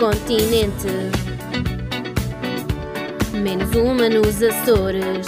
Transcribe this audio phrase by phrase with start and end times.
[0.00, 0.88] continente.
[3.32, 5.26] Menos uma nos Açores.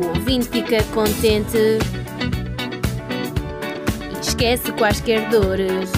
[0.00, 1.78] O ouvinte fica contente
[4.10, 5.92] e esquece quaisquer dores.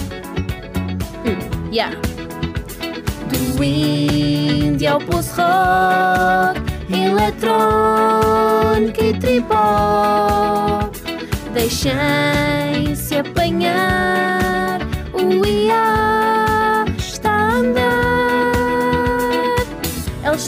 [1.25, 1.39] Hum,
[1.71, 1.95] yeah.
[3.29, 10.89] Do indie ao post-rock, eletrónica e tripó.
[11.53, 14.79] Deixem-se apanhar,
[15.13, 16.14] o IA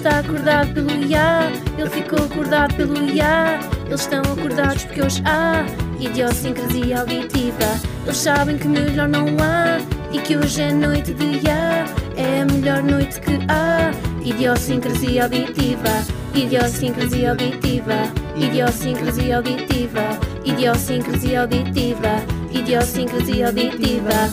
[0.07, 3.59] está acordado pelo IA, ele ficou acordado pelo IA.
[3.87, 5.65] Eles estão acordados porque hoje há
[5.99, 7.65] idiosincrasia auditiva.
[8.05, 9.79] Eles sabem que melhor não há
[10.13, 11.85] e que hoje é noite de IA.
[12.15, 13.91] É a melhor noite que há.
[14.23, 17.95] Idiosincrasia auditiva, idiosincrasia auditiva,
[18.35, 22.09] idiosincrasia auditiva, idiosincrasia auditiva,
[22.51, 24.29] idiosincrasia auditiva.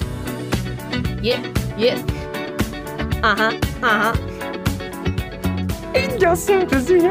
[1.22, 1.42] Yeah,
[1.78, 2.00] yeah.
[3.22, 4.23] Aham, aham.
[5.94, 7.10] Idiosincrasia.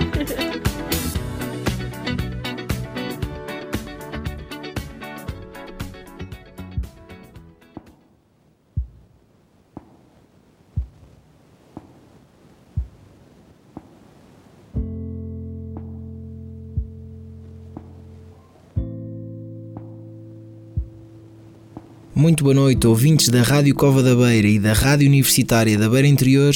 [22.24, 26.08] Muito boa noite, ouvintes da Rádio Cova da Beira e da Rádio Universitária da Beira
[26.08, 26.56] Interior.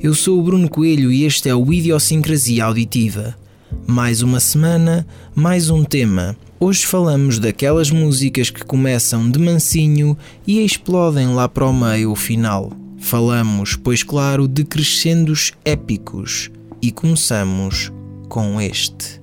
[0.00, 3.36] Eu sou o Bruno Coelho e este é o Idiosincrasia Auditiva.
[3.84, 6.36] Mais uma semana, mais um tema.
[6.60, 12.14] Hoje falamos daquelas músicas que começam de mansinho e explodem lá para o meio o
[12.14, 12.70] final.
[13.00, 16.48] Falamos, pois claro, de crescendos épicos
[16.80, 17.90] e começamos
[18.28, 19.17] com este.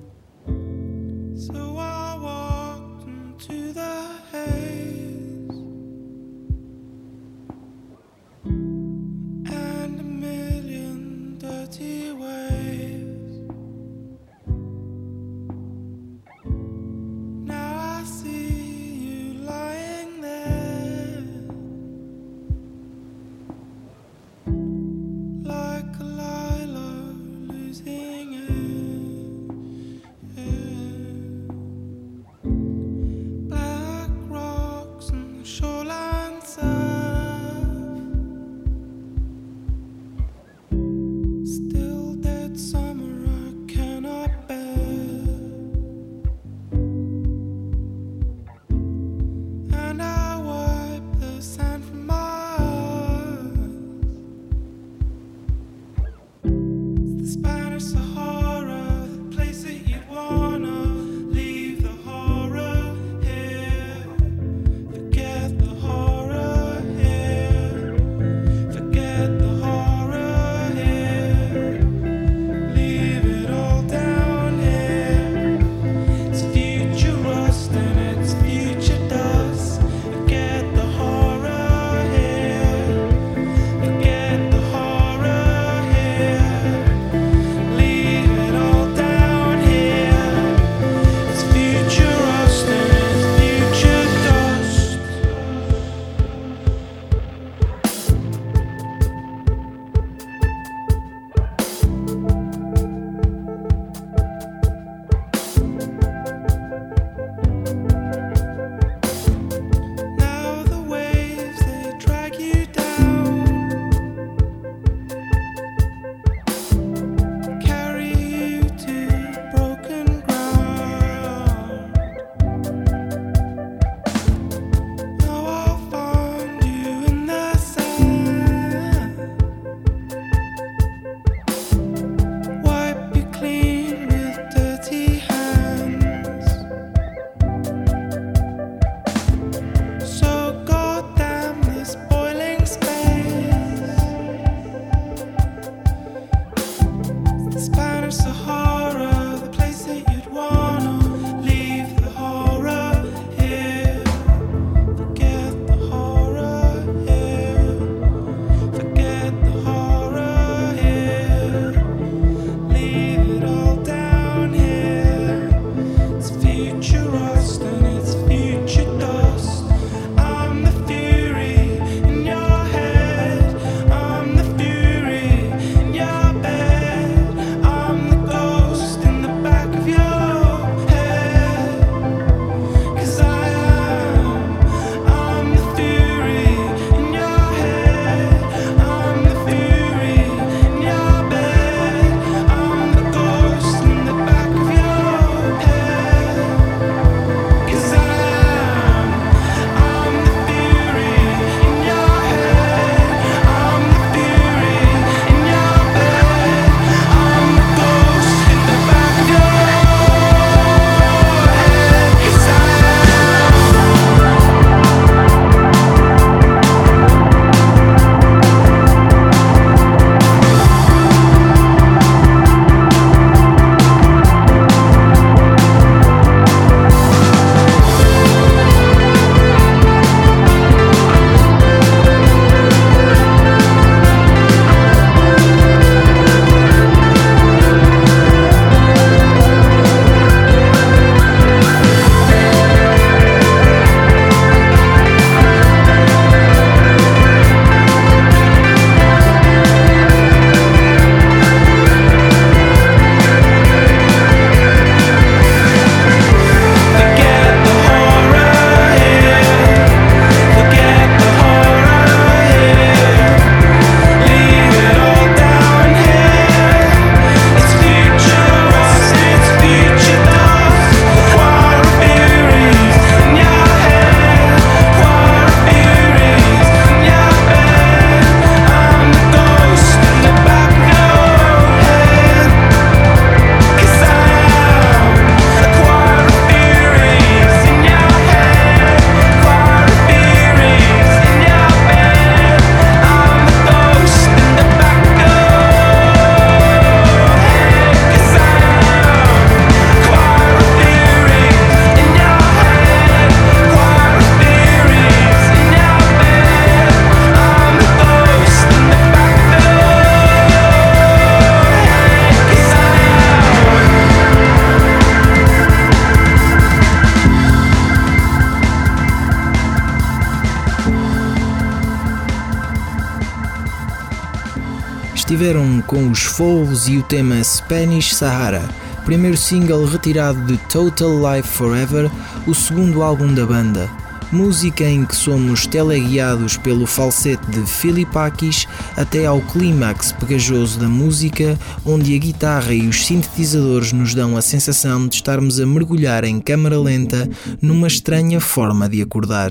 [325.86, 328.62] Com os Falls e o tema Spanish Sahara,
[329.04, 332.10] primeiro single retirado de Total Life Forever,
[332.46, 333.88] o segundo álbum da banda.
[334.32, 338.66] Música em que somos teleguiados pelo falsete de Filipakis
[338.96, 344.42] até ao clímax pegajoso da música, onde a guitarra e os sintetizadores nos dão a
[344.42, 347.30] sensação de estarmos a mergulhar em câmara lenta
[347.62, 349.50] numa estranha forma de acordar.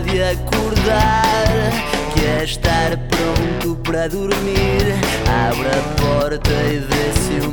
[0.00, 1.70] de acordar
[2.14, 4.94] Que é estar pronto para dormir.
[5.48, 7.52] Abre a porta e vê se o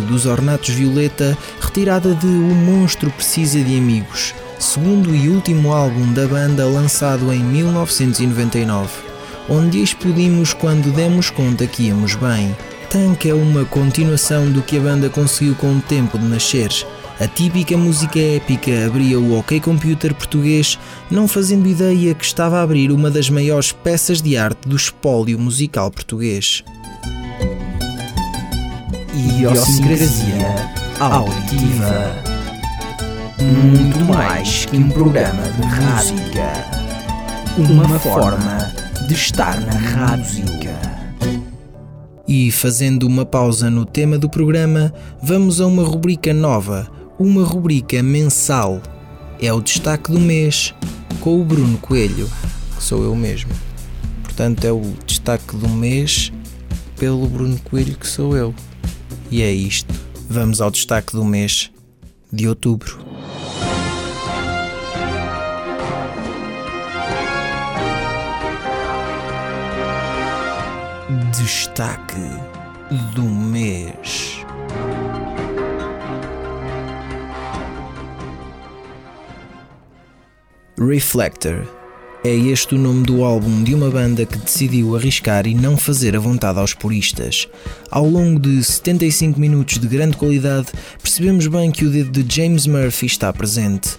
[0.00, 6.26] Dos Ornatos Violeta, retirada de O Monstro Precisa de Amigos, segundo e último álbum da
[6.26, 8.90] banda lançado em 1999,
[9.48, 12.56] onde explodimos quando demos conta que íamos bem.
[12.88, 16.70] Tanque é uma continuação do que a banda conseguiu com o tempo de nascer.
[17.18, 20.78] A típica música épica abria o OK Computer português,
[21.10, 25.38] não fazendo ideia que estava a abrir uma das maiores peças de arte do espólio
[25.38, 26.64] musical português.
[29.14, 32.16] Idiosincrasia auditiva.
[33.40, 36.52] Muito mais que um programa de rádica.
[37.58, 38.72] Uma forma
[39.06, 40.46] de estar na rádio.
[42.26, 48.02] E fazendo uma pausa no tema do programa, vamos a uma rubrica nova, uma rubrica
[48.02, 48.80] mensal.
[49.38, 50.74] É o destaque do mês
[51.20, 52.30] com o Bruno Coelho,
[52.74, 53.52] que sou eu mesmo.
[54.22, 56.32] Portanto, é o destaque do mês
[56.96, 58.54] pelo Bruno Coelho, que sou eu.
[59.32, 59.94] E é isto.
[60.28, 61.72] Vamos ao destaque do mês
[62.30, 62.98] de outubro.
[71.34, 72.20] Destaque
[73.14, 74.44] do mês.
[80.78, 81.81] Reflector
[82.24, 86.14] é este o nome do álbum de uma banda que decidiu arriscar e não fazer
[86.14, 87.48] a vontade aos puristas.
[87.90, 90.68] Ao longo de 75 minutos de grande qualidade,
[91.02, 93.98] percebemos bem que o dedo de James Murphy está presente.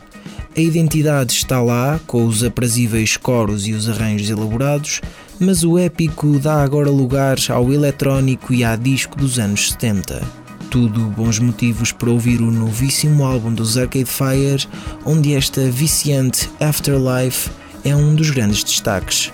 [0.55, 5.01] A identidade está lá, com os aprazíveis coros e os arranjos elaborados,
[5.37, 11.01] mas o épico dá agora lugar ao eletrónico e à disco dos anos 70 tudo
[11.01, 14.67] bons motivos para ouvir o novíssimo álbum dos Arcade Fire,
[15.05, 17.51] onde esta viciante Afterlife
[17.83, 19.31] é um dos grandes destaques.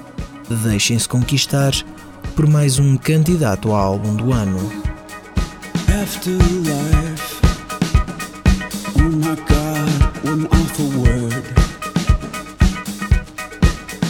[0.50, 1.72] Deixem-se conquistar
[2.36, 4.60] por mais um candidato ao álbum do ano.
[8.96, 11.44] Oh my God, one awful word.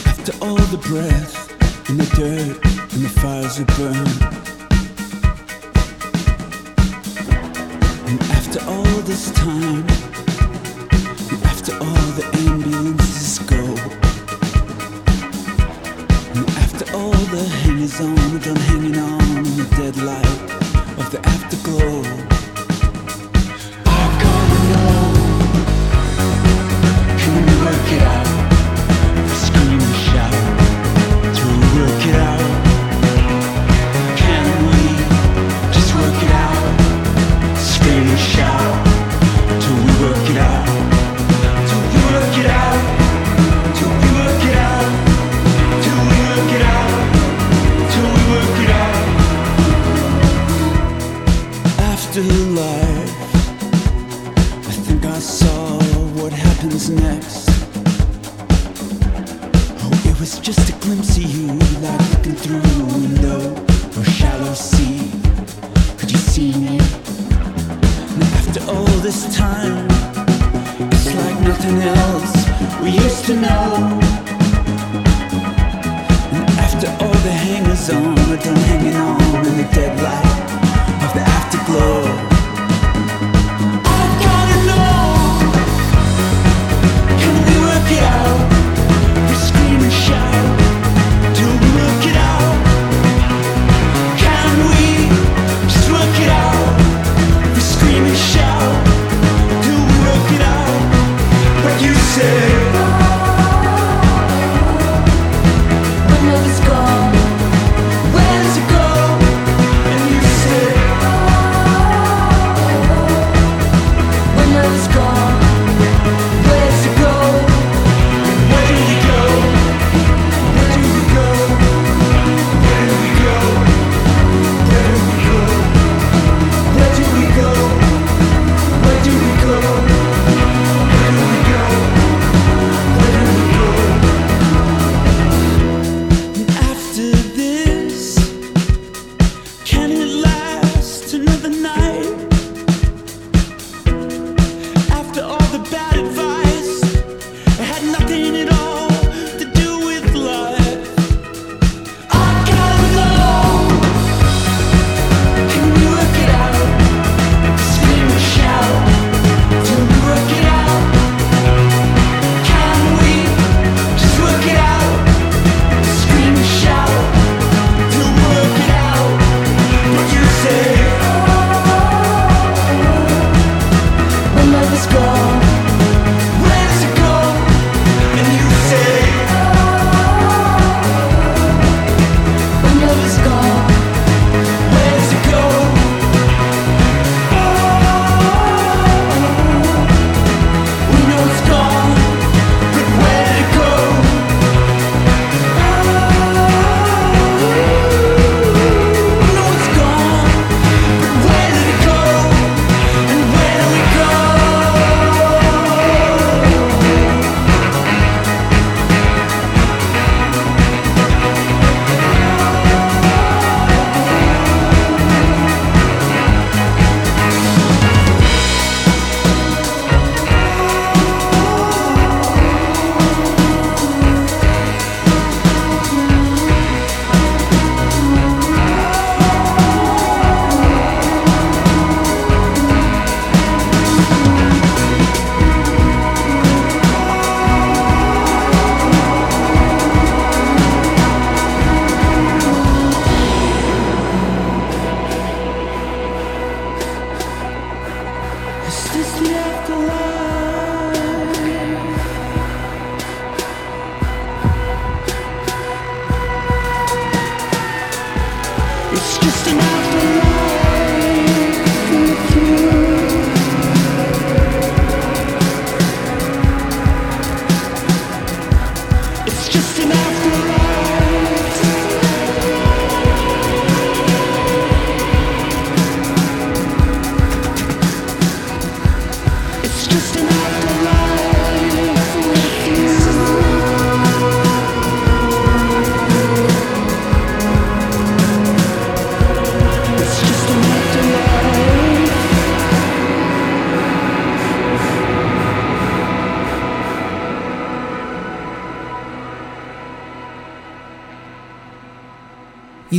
[0.06, 1.50] After all the breath
[1.88, 2.58] and the dirt
[2.92, 4.06] and the fires burn.
[8.06, 10.09] And after all this time.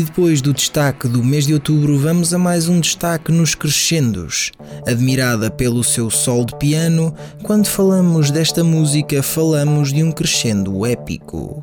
[0.01, 4.51] E depois do destaque do mês de outubro, vamos a mais um destaque nos crescendos.
[4.87, 11.60] Admirada pelo seu sol de piano, quando falamos desta música, falamos de um crescendo épico.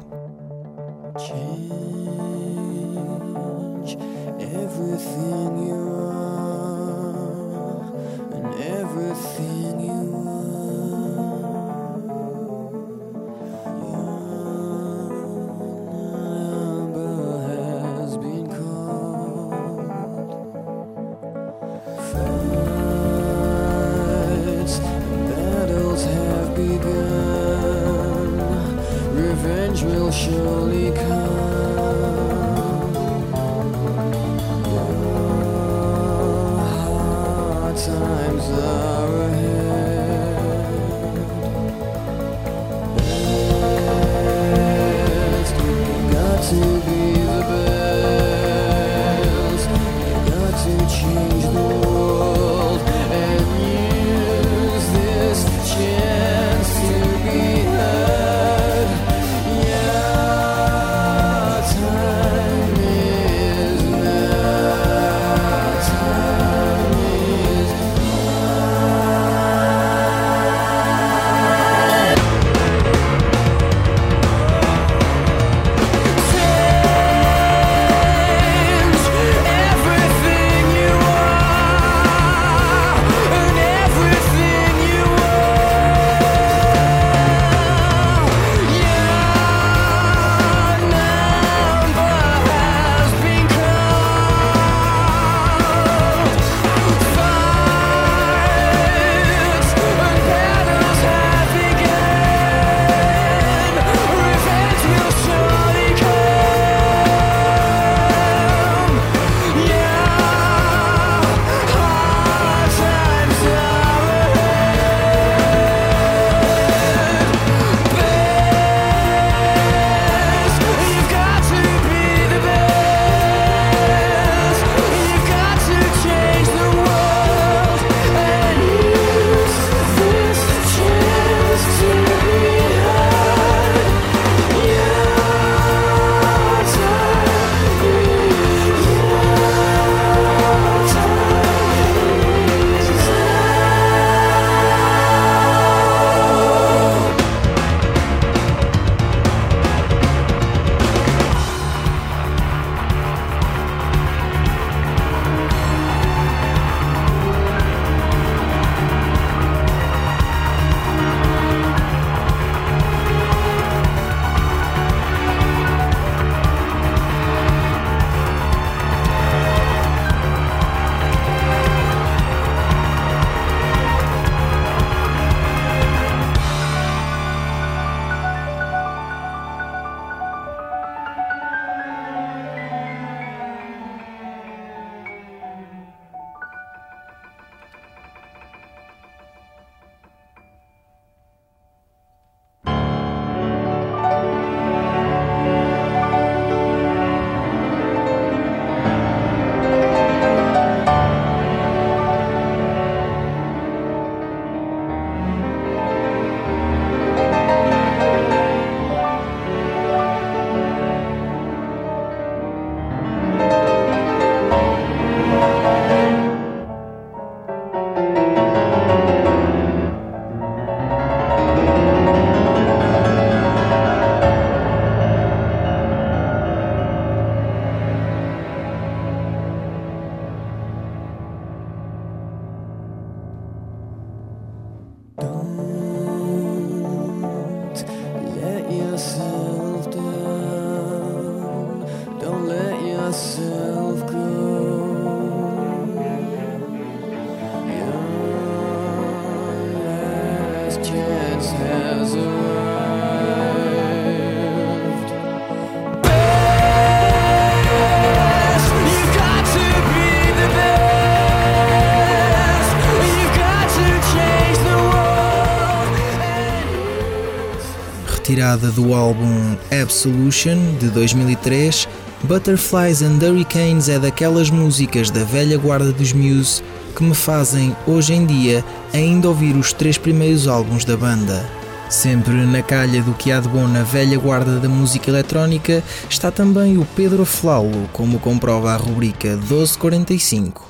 [268.49, 271.87] Retirada do álbum Absolution de 2003,
[272.23, 276.63] Butterflies and Hurricanes é daquelas músicas da velha guarda dos Muse
[276.97, 281.45] que me fazem, hoje em dia, ainda ouvir os três primeiros álbuns da banda.
[281.91, 286.31] Sempre na calha do que há de bom na velha guarda da música eletrónica está
[286.31, 290.67] também o Pedro Flaulo, como comprova a rubrica 1245.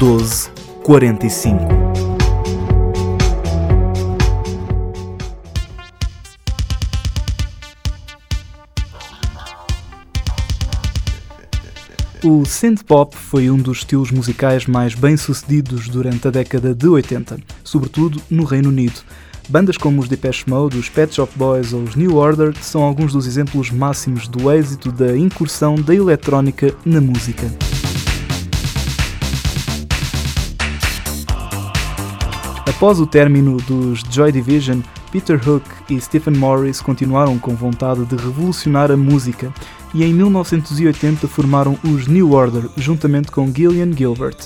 [0.00, 1.85] 1245
[12.28, 18.20] O synth-pop foi um dos estilos musicais mais bem-sucedidos durante a década de 80, sobretudo
[18.28, 19.00] no Reino Unido.
[19.48, 23.12] Bandas como os Depeche Mode, os Pet Shop Boys ou os New Order são alguns
[23.12, 27.46] dos exemplos máximos do êxito da incursão da eletrónica na música.
[32.66, 38.16] Após o término dos Joy Division, Peter Hook e Stephen Morris continuaram com vontade de
[38.16, 39.52] revolucionar a música
[39.94, 44.36] e em 1980 formaram os New Order juntamente com Gillian Gilbert.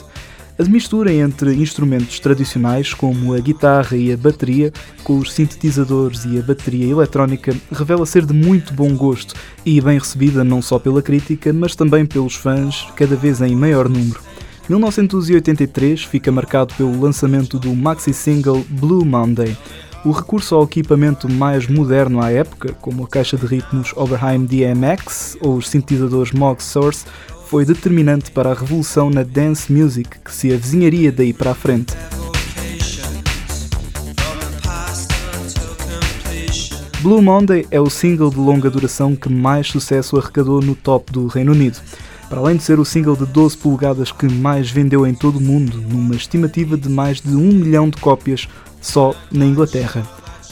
[0.59, 4.71] A mistura entre instrumentos tradicionais como a guitarra e a bateria,
[5.03, 9.99] com os sintetizadores e a bateria eletrónica, revela ser de muito bom gosto e bem
[9.99, 14.21] recebida não só pela crítica, mas também pelos fãs, cada vez em maior número.
[14.69, 19.57] 1983 fica marcado pelo lançamento do maxi-single Blue Monday.
[20.03, 25.37] O recurso ao equipamento mais moderno à época, como a caixa de ritmos Oberheim DMX
[25.43, 27.05] ou os sintetizadores Moog Source,
[27.49, 31.93] foi determinante para a revolução na dance music que se avizinharia daí para a frente.
[37.03, 41.27] Blue Monday é o single de longa duração que mais sucesso arrecadou no top do
[41.27, 41.79] Reino Unido.
[42.31, 45.43] Para além de ser o single de 12 polegadas que mais vendeu em todo o
[45.43, 48.49] mundo, numa estimativa de mais de 1 milhão de cópias
[48.81, 50.07] só na Inglaterra.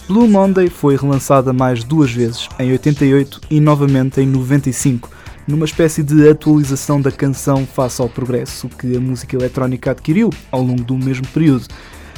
[0.09, 5.11] Blue Monday foi relançada mais duas vezes, em 88 e novamente em 95,
[5.47, 10.62] numa espécie de atualização da canção face ao progresso que a música eletrónica adquiriu ao
[10.62, 11.67] longo do mesmo período.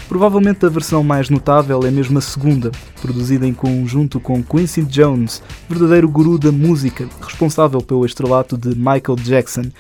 [0.09, 5.43] Provavelmente a versão mais notável é mesmo a segunda, produzida em conjunto com Quincy Jones,
[5.69, 9.71] verdadeiro guru da música, responsável pelo estrelato de Michael Jackson,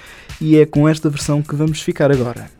[0.41, 2.60] e é com esta versão que vamos ficar agora.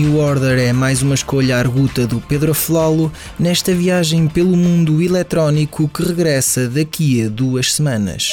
[0.00, 5.86] New Order é mais uma escolha arguta do Pedro Flalo nesta viagem pelo mundo eletrónico
[5.88, 8.30] que regressa daqui a duas semanas.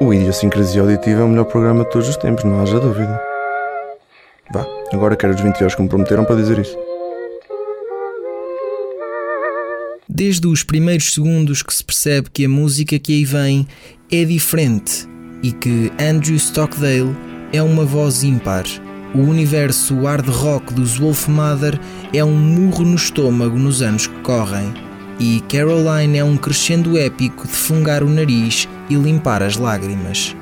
[0.00, 3.22] O Idiosincrasia Auditiva é o melhor programa de todos os tempos, não haja dúvida.
[4.52, 6.76] Vá, agora quero os 20 euros que me prometeram para dizer isso.
[10.08, 13.68] Desde os primeiros segundos que se percebe que a música que aí vem
[14.10, 15.08] é diferente
[15.44, 17.16] e que Andrew Stockdale
[17.52, 18.64] é uma voz ímpar.
[19.14, 21.78] O universo hard rock dos Wolf Mother
[22.14, 24.72] é um murro no estômago nos anos que correm.
[25.18, 30.34] e Caroline é um crescendo épico de fungar o nariz e limpar as lágrimas.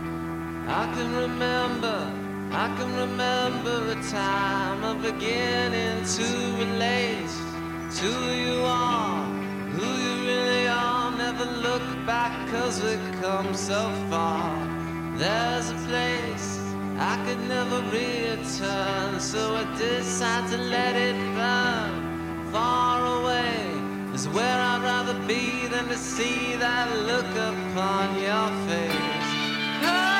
[15.18, 16.59] There's a place
[17.02, 22.52] I could never return, so I decide to let it burn.
[22.52, 30.19] Far away is where I'd rather be than to see that look upon your face.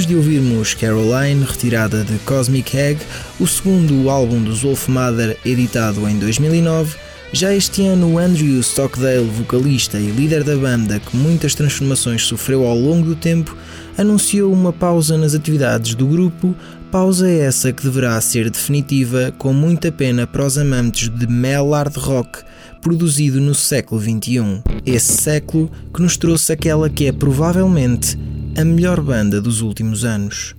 [0.00, 3.00] Depois de ouvirmos Caroline, retirada de Cosmic Egg,
[3.38, 6.96] o segundo álbum dos Wolf Mother, editado em 2009,
[7.32, 12.76] já este ano Andrew Stockdale, vocalista e líder da banda que muitas transformações sofreu ao
[12.76, 13.56] longo do tempo,
[13.98, 16.54] anunciou uma pausa nas atividades do grupo,
[16.90, 21.96] pausa essa que deverá ser definitiva com muita pena para os amantes de mel hard
[21.96, 22.38] rock
[22.80, 24.62] produzido no século XXI.
[24.84, 28.18] Esse século que nos trouxe aquela que é provavelmente
[28.56, 30.54] a melhor banda dos últimos anos.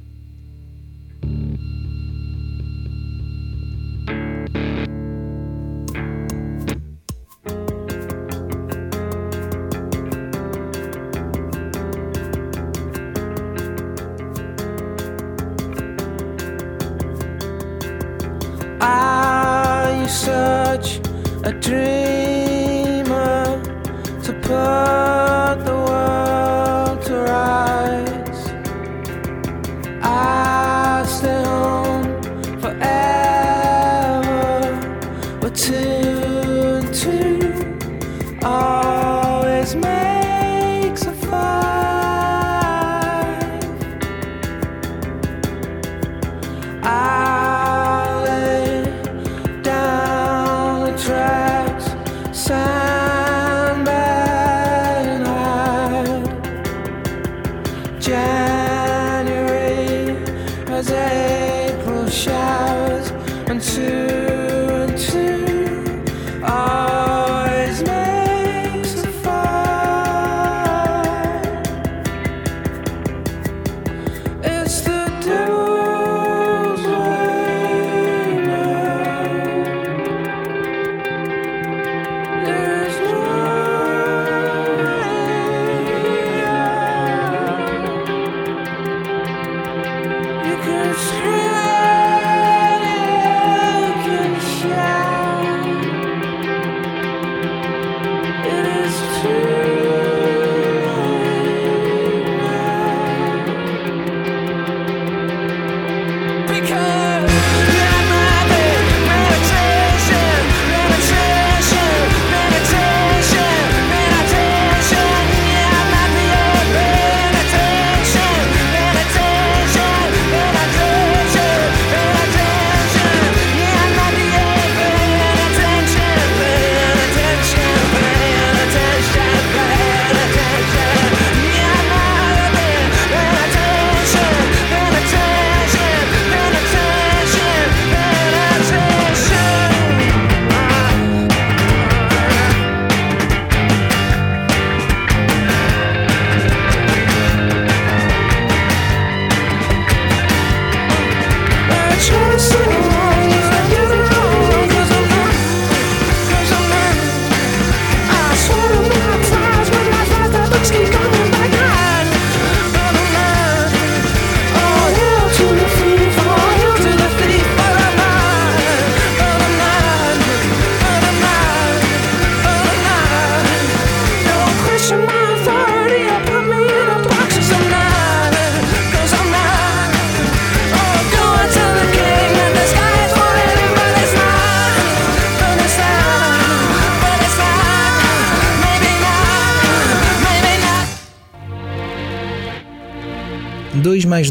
[20.12, 21.00] Such
[21.46, 22.01] a dreamer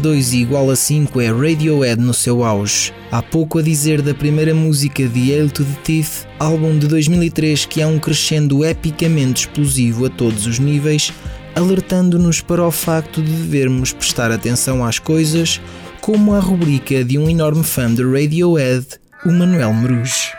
[0.01, 2.93] 2 mais 2 igual a 5 é Radiohead no seu auge.
[3.11, 7.65] Há pouco a dizer da primeira música de Hail to the Teeth, álbum de 2003
[7.65, 11.13] que há um crescendo epicamente explosivo a todos os níveis,
[11.55, 15.61] alertando-nos para o facto de devermos prestar atenção às coisas,
[16.01, 18.87] como a rubrica de um enorme fã de Radiohead,
[19.25, 20.31] o Manuel Meruz.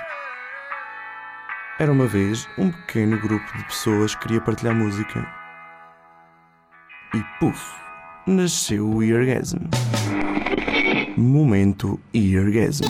[1.78, 5.26] Era uma vez um pequeno grupo de pessoas que queria partilhar música.
[7.14, 7.81] E puf,
[8.26, 9.58] nasceu o Eargasm.
[11.16, 12.84] Momento Eargasm.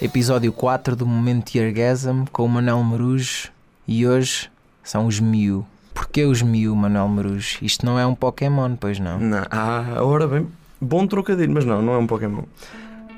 [0.00, 3.50] Episódio 4 do Momento Orgasm com o Manuel Marujo
[3.86, 4.50] e hoje
[4.82, 5.64] são os Mew.
[5.94, 7.58] Porquê os Mew, Manuel Marujo?
[7.62, 9.20] Isto não é um Pokémon, pois não?
[9.20, 10.48] Não, ah, ora bem,
[10.80, 12.42] bom trocadilho, mas não, não é um Pokémon.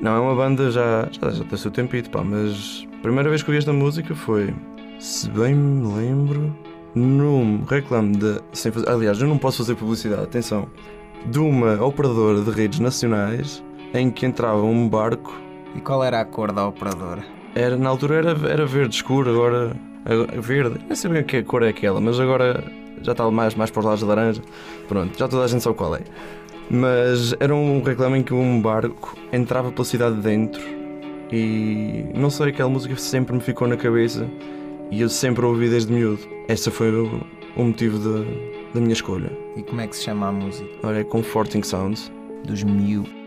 [0.00, 3.28] Não, é uma banda já, já, já tem o seu tempito, pá, mas a primeira
[3.28, 4.54] vez que ouvi esta música foi,
[4.98, 6.54] se bem me lembro,
[6.94, 8.40] num reclame de.
[8.52, 10.68] Sem fazer, aliás, eu não posso fazer publicidade, atenção,
[11.26, 13.62] de uma operadora de redes nacionais
[13.94, 15.40] em que entrava um barco,
[15.74, 17.22] E qual era a cor da operadora?
[17.54, 19.76] era, na altura era, era verde escuro, agora.
[20.04, 22.62] agora- Verde, não sei bem que cor é aquela, mas agora
[23.02, 24.42] já está mais, mais para os lados de laranja.
[24.88, 26.00] Pronto, já toda a gente sabe qual é.
[26.70, 30.60] Mas era um reclame em que um barco entrava pela cidade dentro
[31.30, 34.28] e não sei, aquela música sempre me ficou na cabeça
[34.90, 36.22] e eu sempre ouvi desde miúdo.
[36.48, 37.20] Esse foi o,
[37.56, 38.24] o motivo da,
[38.74, 39.32] da minha escolha.
[39.56, 40.68] E como é que se chama a música?
[40.82, 42.12] Olha, é Comforting Sounds.
[42.44, 43.23] Dos Mew.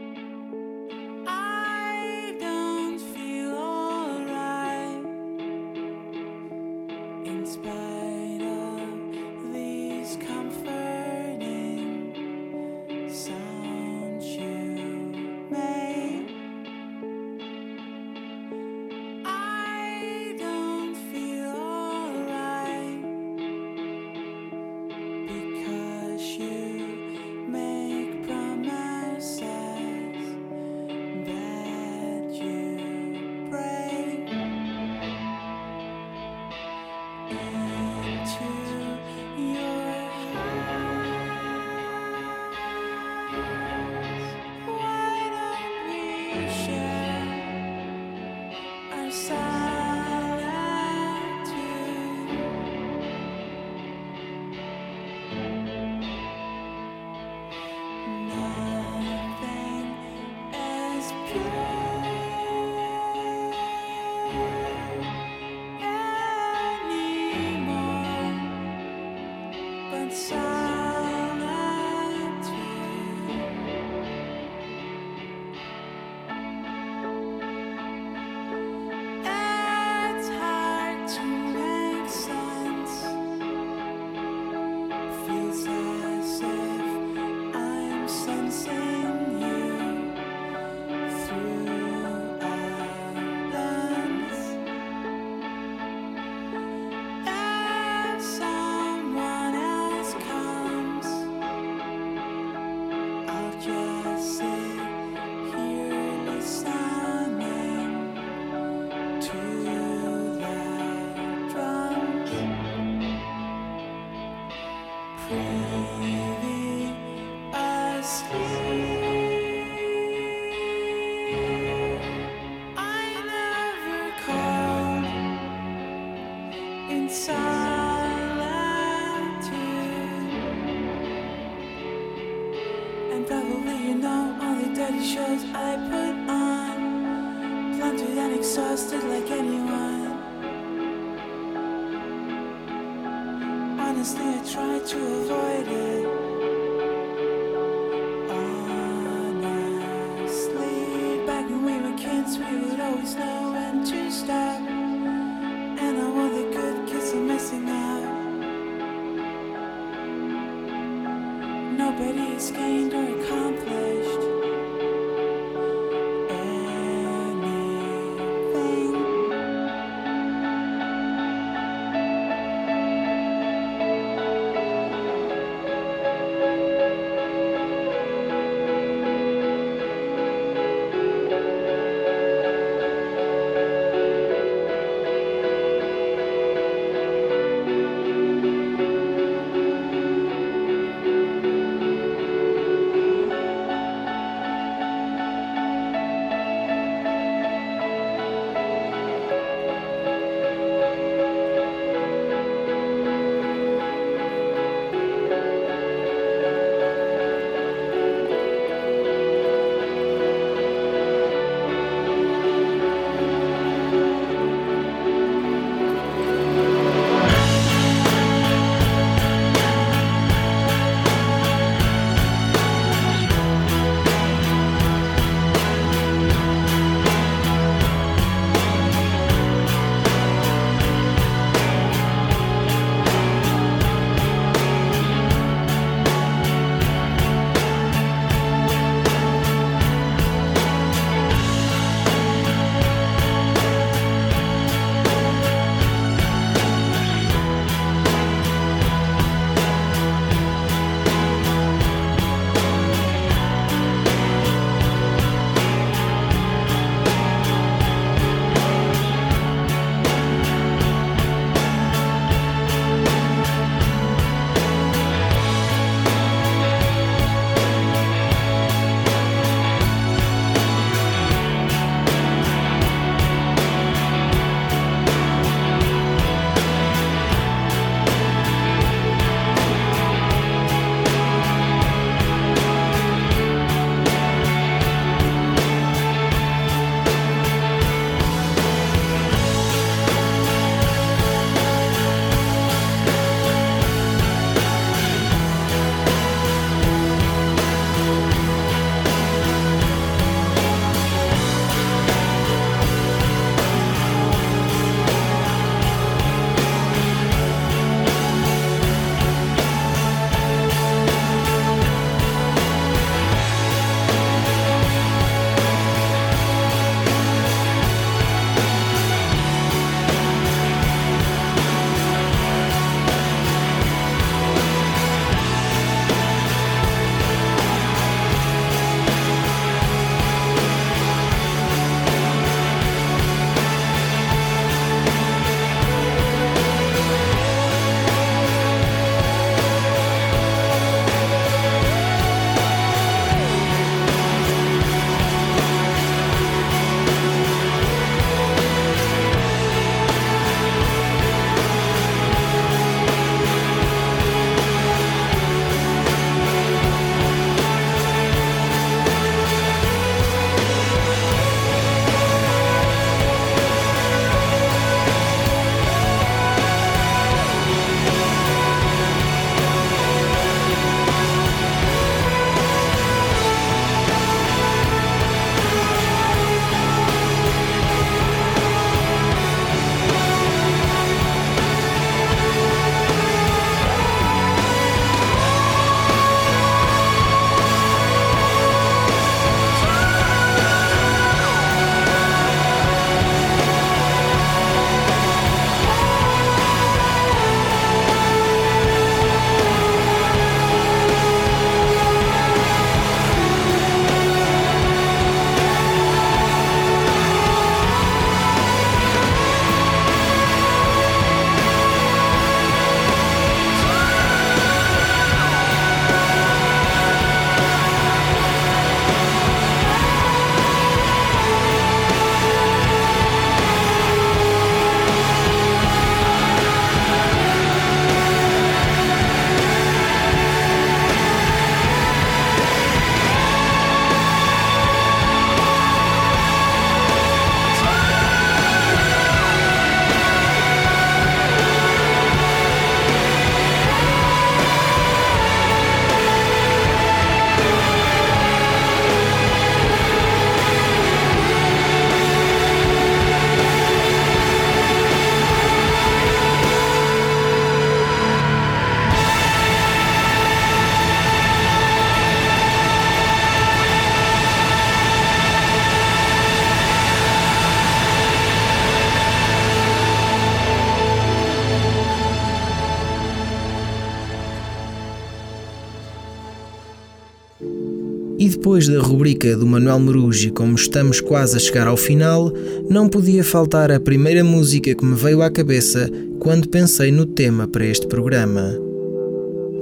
[478.68, 482.52] Depois da rubrica do Manuel Marugi, como estamos quase a chegar ao final,
[482.90, 487.66] não podia faltar a primeira música que me veio à cabeça quando pensei no tema
[487.66, 488.78] para este programa.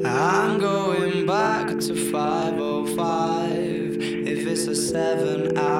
[0.04, 5.75] I'm going back to 505 If it's a 7 hour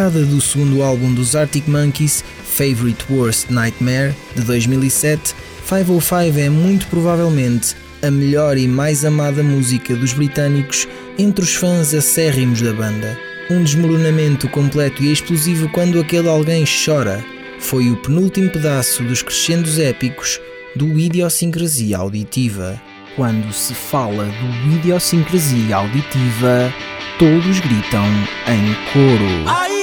[0.00, 5.34] Retirada do segundo álbum dos Arctic Monkeys, Favorite Worst Nightmare, de 2007,
[5.68, 10.88] 505 é muito provavelmente a melhor e mais amada música dos britânicos
[11.18, 13.18] entre os fãs acérrimos da banda.
[13.50, 17.22] Um desmoronamento completo e explosivo quando aquele alguém chora.
[17.58, 20.40] Foi o penúltimo pedaço dos crescendos épicos
[20.74, 22.80] do Idiosincrasia Auditiva.
[23.16, 26.72] Quando se fala do idiosincrasia auditiva,
[27.18, 28.06] todos gritam
[28.48, 29.79] em coro.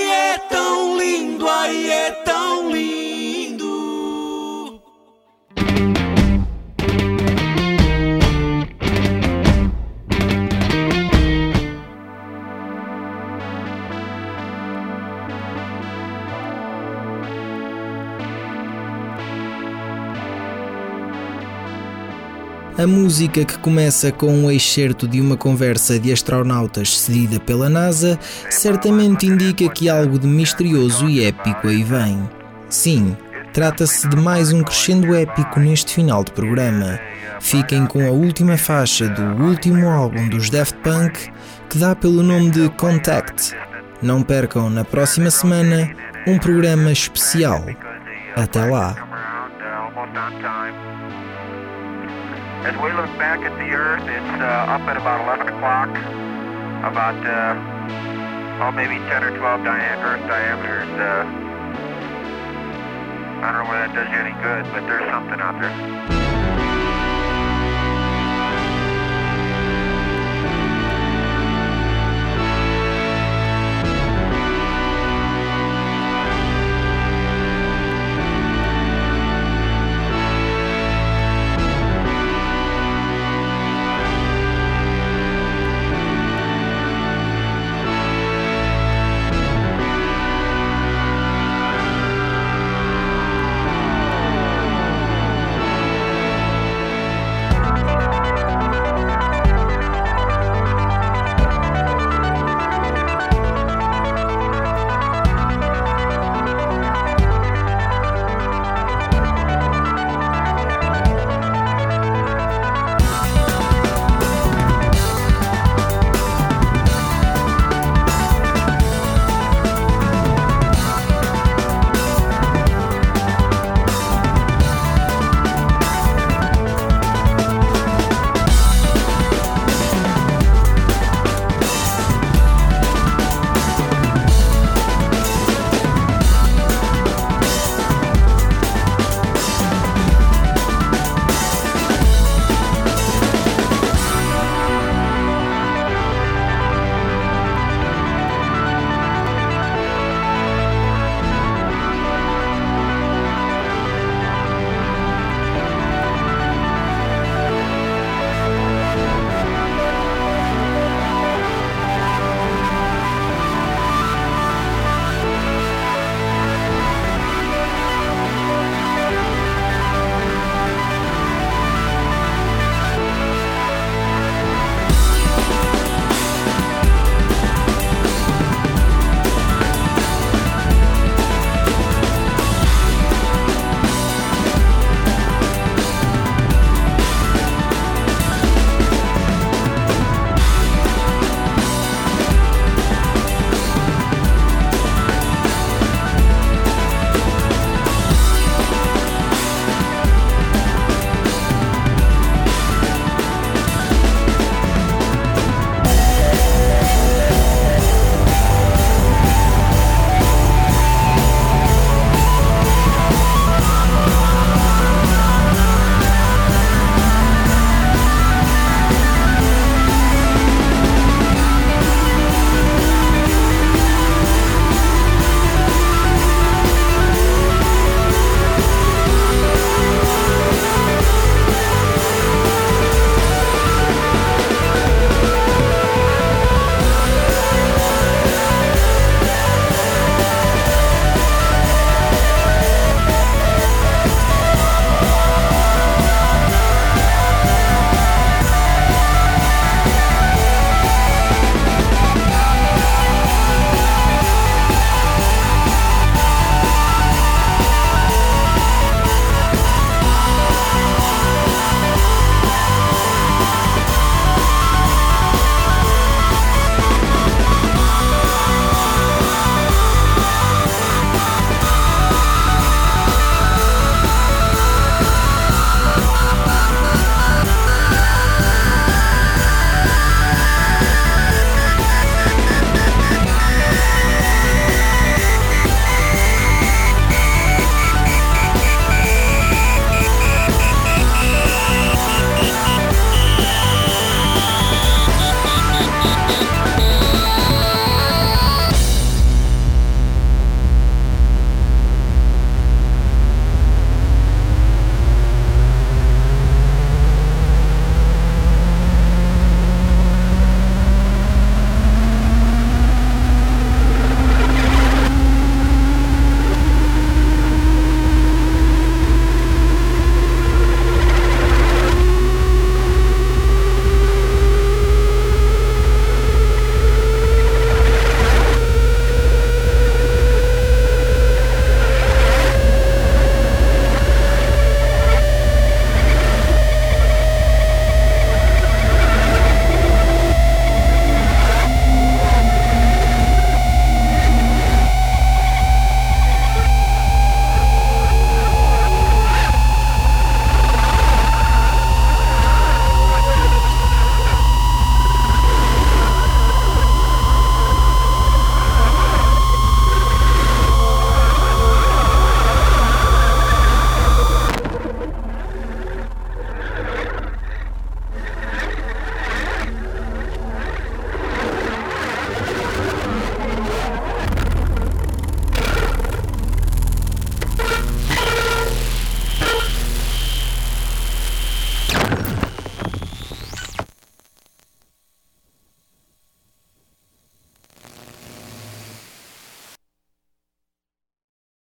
[22.87, 28.17] A música que começa com um excerto de uma conversa de astronautas cedida pela NASA
[28.49, 32.17] certamente indica que algo de misterioso e épico aí vem.
[32.69, 33.17] Sim,
[33.51, 36.97] trata-se de mais um crescendo épico neste final de programa.
[37.41, 41.29] Fiquem com a última faixa do último álbum dos Daft Punk,
[41.69, 43.53] que dá pelo nome de Contact.
[44.01, 45.93] Não percam na próxima semana
[46.25, 47.65] um programa especial.
[48.33, 48.95] Até lá!
[52.67, 55.87] As we look back at the Earth, it's uh, up at about 11 o'clock,
[56.83, 57.55] about, uh,
[58.61, 60.89] oh, maybe 10 or 12 dia- Earth diameters.
[60.99, 61.23] Uh,
[63.39, 66.56] I don't know whether that does you any good, but there's something out there.